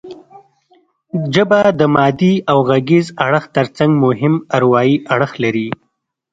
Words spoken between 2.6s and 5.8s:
غږیز اړخ ترڅنګ مهم اروايي اړخ لري